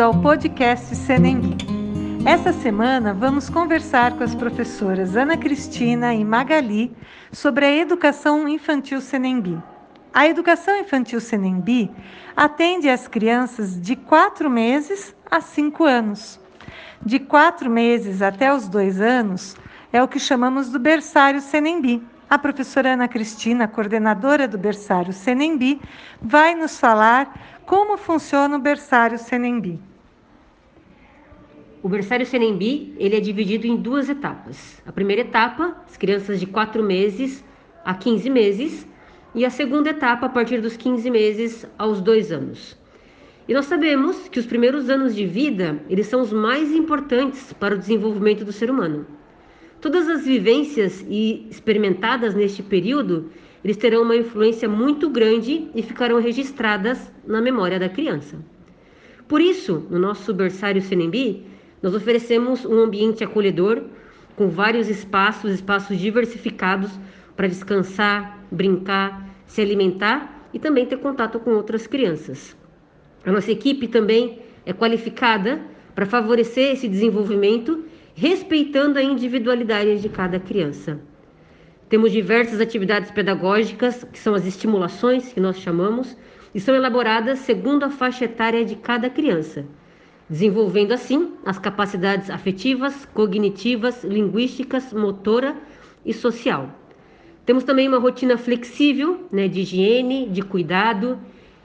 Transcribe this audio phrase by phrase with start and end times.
[0.00, 1.58] ao podcast Senembi.
[2.24, 6.96] Essa semana vamos conversar com as professoras Ana Cristina e Magali
[7.30, 9.62] sobre a educação infantil Senembi.
[10.14, 11.90] A educação infantil Senembi
[12.34, 16.40] atende as crianças de 4 meses a 5 anos.
[17.04, 19.54] De 4 meses até os 2 anos
[19.92, 22.02] é o que chamamos do berçário Senembi.
[22.28, 25.78] A professora Ana Cristina, coordenadora do berçário Senembi,
[26.22, 29.89] vai nos falar como funciona o berçário Senembi.
[31.82, 34.82] O berçário Senembi ele é dividido em duas etapas.
[34.84, 37.42] A primeira etapa, as crianças de 4 meses
[37.82, 38.86] a 15 meses,
[39.34, 42.76] e a segunda etapa, a partir dos 15 meses aos 2 anos.
[43.48, 47.74] E nós sabemos que os primeiros anos de vida, eles são os mais importantes para
[47.74, 49.06] o desenvolvimento do ser humano.
[49.80, 53.30] Todas as vivências e experimentadas neste período,
[53.64, 58.36] eles terão uma influência muito grande e ficarão registradas na memória da criança.
[59.26, 61.46] Por isso, no nosso berçário Senembi,
[61.82, 63.82] nós oferecemos um ambiente acolhedor
[64.36, 66.90] com vários espaços, espaços diversificados
[67.36, 72.56] para descansar, brincar, se alimentar e também ter contato com outras crianças.
[73.24, 75.60] A nossa equipe também é qualificada
[75.94, 77.84] para favorecer esse desenvolvimento
[78.14, 81.00] respeitando a individualidade de cada criança.
[81.88, 86.16] Temos diversas atividades pedagógicas, que são as estimulações, que nós chamamos,
[86.54, 89.64] e são elaboradas segundo a faixa etária de cada criança,
[90.30, 95.56] desenvolvendo assim as capacidades afetivas, cognitivas, linguísticas, motora
[96.06, 96.70] e social.
[97.44, 101.18] Temos também uma rotina flexível né, de higiene, de cuidado,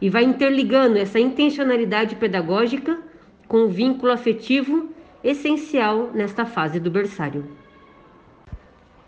[0.00, 2.98] e vai interligando essa intencionalidade pedagógica
[3.46, 4.90] com o vínculo afetivo
[5.22, 7.44] essencial nesta fase do berçário.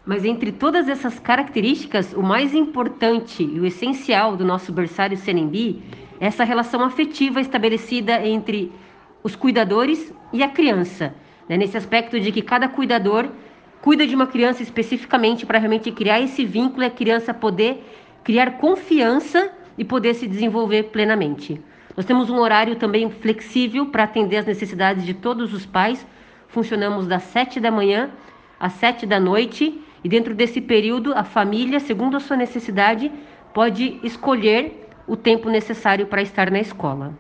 [0.06, 5.82] Mas entre todas essas características, o mais importante e o essencial do nosso berçário Senembi
[6.20, 8.72] é essa relação afetiva estabelecida entre
[9.22, 11.14] os cuidadores e a criança.
[11.48, 11.56] Né?
[11.56, 13.28] Nesse aspecto de que cada cuidador
[13.80, 17.84] cuida de uma criança especificamente para realmente criar esse vínculo e a criança poder
[18.22, 21.60] criar confiança e poder se desenvolver plenamente.
[21.96, 26.06] Nós temos um horário também flexível para atender as necessidades de todos os pais.
[26.48, 28.10] Funcionamos das 7 da manhã
[28.58, 33.10] às 7 da noite e dentro desse período a família, segundo a sua necessidade,
[33.52, 37.14] pode escolher o tempo necessário para estar na escola.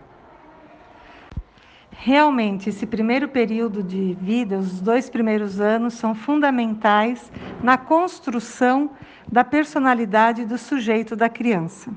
[2.02, 7.30] Realmente, esse primeiro período de vida, os dois primeiros anos, são fundamentais
[7.62, 8.92] na construção
[9.30, 11.90] da personalidade do sujeito da criança.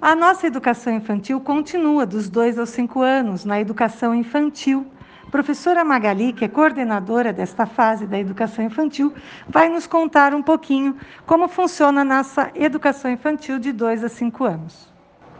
[0.00, 4.86] A nossa educação infantil continua dos 2 aos 5 anos na educação infantil.
[5.30, 9.12] Professora Magali, que é coordenadora desta fase da educação infantil,
[9.46, 14.44] vai nos contar um pouquinho como funciona a nossa educação infantil de 2 a 5
[14.44, 14.90] anos.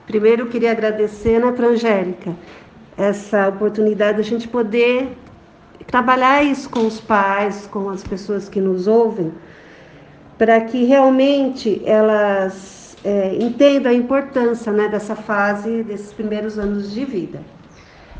[0.06, 2.36] Primeiro, queria agradecer, né, Angélica,
[3.00, 5.16] essa oportunidade de a gente poder
[5.86, 9.32] trabalhar isso com os pais, com as pessoas que nos ouvem,
[10.36, 17.04] para que realmente elas é, entendo a importância né, dessa fase, desses primeiros anos de
[17.04, 17.40] vida.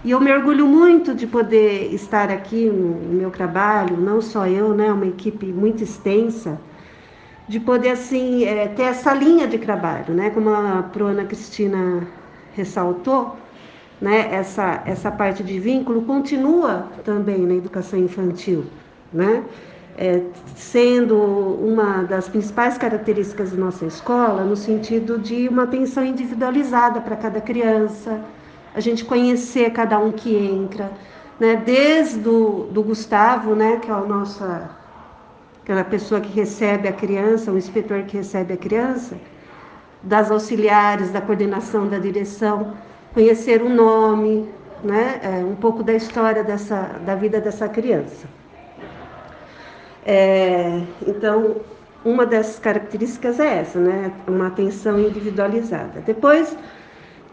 [0.02, 4.72] E eu me orgulho muito de poder estar aqui no meu trabalho, não só eu,
[4.72, 6.58] né, uma equipe muito extensa,
[7.46, 12.06] de poder assim é, ter essa linha de trabalho, né, como a Proana Cristina
[12.54, 13.36] ressaltou,
[14.00, 18.64] né, essa essa parte de vínculo continua também na educação infantil,
[19.12, 19.44] né?
[20.00, 20.22] é,
[20.56, 27.16] sendo uma das principais características da nossa escola, no sentido de uma atenção individualizada para
[27.16, 28.18] cada criança,
[28.74, 30.90] a gente conhecer cada um que entra,
[31.38, 31.56] né?
[31.56, 34.70] desde o do Gustavo, né, que é a nossa,
[35.62, 39.18] aquela pessoa que recebe a criança, o inspetor que recebe a criança,
[40.02, 42.72] das auxiliares, da coordenação da direção,
[43.12, 44.48] conhecer o nome,
[44.82, 48.26] né, é, um pouco da história dessa, da vida dessa criança.
[50.06, 51.56] É, então,
[52.04, 54.12] uma dessas características é essa, né?
[54.26, 56.00] Uma atenção individualizada.
[56.00, 56.56] Depois,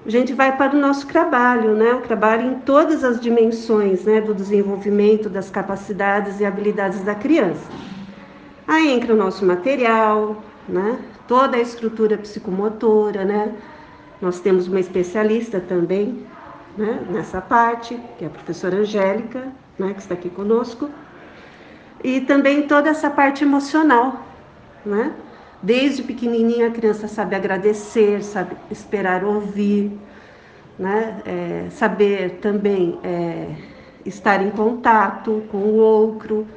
[0.06, 1.94] a gente vai para o nosso trabalho, né?
[1.94, 4.20] O trabalho em todas as dimensões, né?
[4.20, 7.66] Do desenvolvimento das capacidades e habilidades da criança.
[8.68, 11.00] Aí entra o nosso material, né?
[11.28, 13.54] Toda a estrutura psicomotora, né?
[14.22, 16.26] Nós temos uma especialista também,
[16.78, 17.06] né?
[17.10, 19.48] Nessa parte, que é a professora Angélica,
[19.78, 19.94] né?
[19.94, 20.90] Que está aqui conosco
[22.04, 24.22] e também toda essa parte emocional,
[24.86, 25.14] né?
[25.62, 29.92] Desde pequenininha a criança sabe agradecer, sabe esperar ouvir,
[30.78, 31.22] né?
[31.26, 33.56] É, saber também é,
[34.06, 36.48] estar em contato com o outro,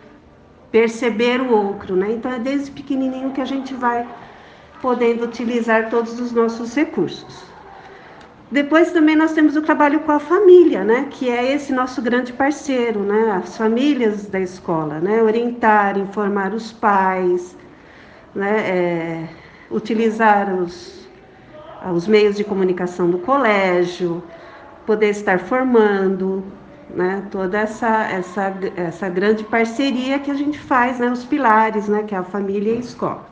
[0.71, 2.13] perceber o outro, né?
[2.13, 4.06] Então é desde pequenininho que a gente vai
[4.83, 7.50] podendo utilizar todos os nossos recursos.
[8.50, 12.32] Depois também nós temos o trabalho com a família, né, que é esse nosso grande
[12.32, 17.56] parceiro, né, as famílias da escola, né, orientar, informar os pais,
[18.35, 19.29] né, é,
[19.70, 21.08] utilizar os,
[21.94, 24.20] os meios de comunicação do colégio,
[24.85, 26.43] poder estar formando,
[26.93, 32.03] né, toda essa, essa, essa grande parceria que a gente faz, né, os pilares, né,
[32.03, 33.31] que é a família e a escola.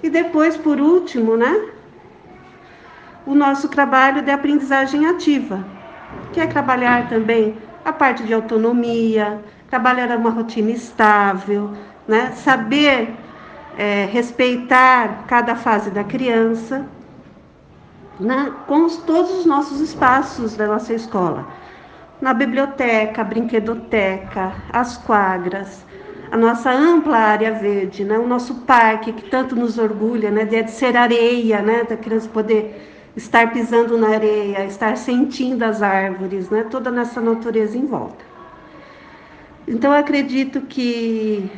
[0.00, 1.73] E depois, por último, né,
[3.26, 5.64] o nosso trabalho de aprendizagem ativa,
[6.32, 11.70] que é trabalhar também a parte de autonomia, trabalhar uma rotina estável,
[12.06, 12.32] né?
[12.32, 13.14] saber
[13.76, 16.86] é, respeitar cada fase da criança,
[18.20, 18.52] né?
[18.66, 21.46] com os, todos os nossos espaços da nossa escola.
[22.20, 25.84] Na biblioteca, brinquedoteca, as quadras,
[26.30, 28.18] a nossa ampla área verde, né?
[28.18, 30.44] o nosso parque que tanto nos orgulha, né?
[30.44, 31.84] de ser areia, né?
[31.84, 36.64] da criança poder estar pisando na areia, estar sentindo as árvores, né?
[36.64, 38.24] toda nessa natureza em volta.
[39.66, 41.50] Então, acredito que,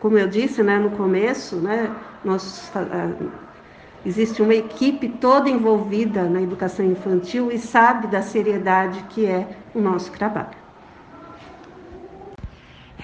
[0.00, 1.90] como eu disse né, no começo, né,
[2.24, 2.70] nós,
[4.04, 9.80] existe uma equipe toda envolvida na educação infantil e sabe da seriedade que é o
[9.80, 10.65] nosso trabalho.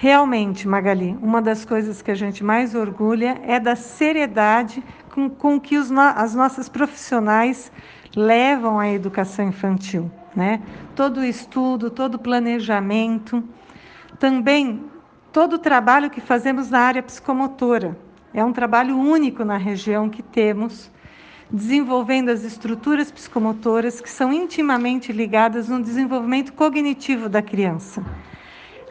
[0.03, 5.57] Realmente, Magali, uma das coisas que a gente mais orgulha é da seriedade com, com
[5.57, 7.71] que os, as nossas profissionais
[8.13, 10.11] levam a educação infantil.
[10.35, 10.61] Né?
[10.93, 13.41] Todo o estudo, todo o planejamento,
[14.19, 14.83] também
[15.31, 17.97] todo o trabalho que fazemos na área psicomotora.
[18.33, 20.91] É um trabalho único na região que temos,
[21.49, 28.03] desenvolvendo as estruturas psicomotoras que são intimamente ligadas no desenvolvimento cognitivo da criança.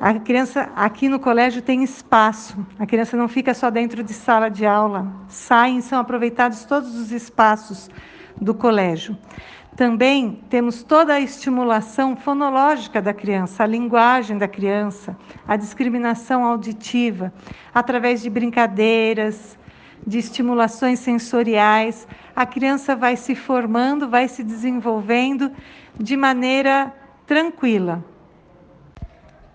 [0.00, 2.66] A criança aqui no colégio tem espaço.
[2.78, 5.06] A criança não fica só dentro de sala de aula.
[5.28, 7.88] Saem, são aproveitados todos os espaços
[8.40, 9.16] do colégio.
[9.76, 15.16] Também temos toda a estimulação fonológica da criança, a linguagem da criança,
[15.48, 17.32] a discriminação auditiva,
[17.74, 19.58] através de brincadeiras,
[20.06, 22.06] de estimulações sensoriais.
[22.36, 25.50] A criança vai se formando, vai se desenvolvendo
[25.98, 26.92] de maneira
[27.26, 28.04] tranquila.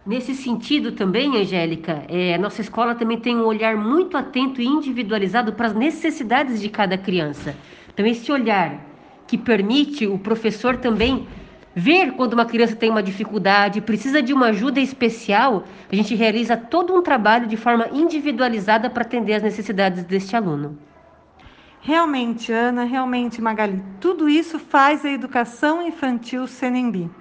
[0.07, 4.65] Nesse sentido também, Angélica, é, a nossa escola também tem um olhar muito atento e
[4.65, 7.53] individualizado para as necessidades de cada criança.
[7.93, 8.79] Então, esse olhar
[9.27, 11.27] que permite o professor também
[11.75, 16.55] ver quando uma criança tem uma dificuldade, precisa de uma ajuda especial, a gente realiza
[16.55, 20.79] todo um trabalho de forma individualizada para atender as necessidades deste aluno.
[21.81, 27.11] Realmente, Ana, realmente, Magali, tudo isso faz a educação infantil Senembi.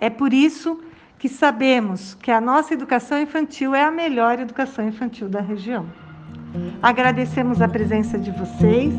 [0.00, 0.83] É por isso
[1.24, 5.86] que sabemos que a nossa educação infantil é a melhor educação infantil da região.
[6.82, 8.92] Agradecemos a presença de vocês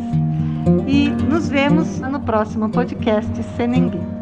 [0.88, 4.15] e nos vemos no próximo podcast Senenguim.